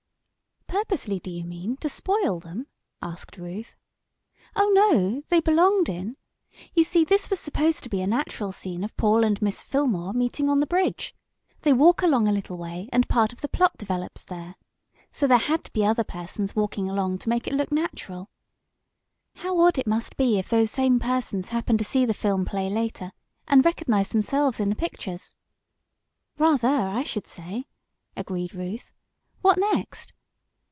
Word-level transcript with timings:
"Purposely, 0.89 1.19
do 1.19 1.29
you 1.29 1.43
mean 1.43 1.75
to 1.77 1.89
spoil 1.89 2.39
them?" 2.39 2.65
asked 3.01 3.37
Ruth. 3.37 3.75
"Oh, 4.55 4.69
no, 4.73 5.21
they 5.27 5.41
belonged 5.41 5.89
in. 5.89 6.15
You 6.73 6.85
see 6.85 7.03
this 7.03 7.29
was 7.29 7.41
supposed 7.41 7.83
to 7.83 7.89
be 7.89 7.99
a 8.01 8.07
natural 8.07 8.53
scene 8.53 8.81
of 8.81 8.95
Paul 8.95 9.25
and 9.25 9.39
Miss 9.41 9.61
Fillmore 9.61 10.13
meeting 10.13 10.49
on 10.49 10.61
the 10.61 10.65
bridge. 10.65 11.13
They 11.63 11.73
walk 11.73 12.01
along 12.01 12.27
a 12.29 12.31
little 12.31 12.57
way, 12.57 12.87
and 12.93 13.07
part 13.09 13.33
of 13.33 13.41
the 13.41 13.49
plot 13.49 13.77
develops 13.77 14.23
there. 14.23 14.55
So 15.11 15.27
there 15.27 15.39
had 15.39 15.65
to 15.65 15.73
be 15.73 15.85
other 15.85 16.05
persons 16.05 16.55
walking 16.55 16.89
along 16.89 17.17
to 17.19 17.29
make 17.29 17.47
it 17.47 17.53
look 17.53 17.71
natural. 17.71 18.29
How 19.35 19.59
odd 19.59 19.77
it 19.77 19.87
must 19.87 20.15
be 20.15 20.39
if 20.39 20.47
those 20.49 20.71
same 20.71 20.99
persons 20.99 21.49
happen 21.49 21.77
to 21.79 21.83
see 21.83 22.05
the 22.05 22.13
film 22.13 22.45
play 22.45 22.69
later, 22.69 23.11
and 23.45 23.65
recognize 23.65 24.09
themselves 24.09 24.61
in 24.61 24.69
the 24.69 24.75
pictures." 24.75 25.35
"Rather, 26.37 26.69
I 26.69 27.03
should 27.03 27.27
say," 27.27 27.65
agreed 28.15 28.53
Ruth. 28.55 28.93
"What 29.41 29.57
next?" 29.57 30.13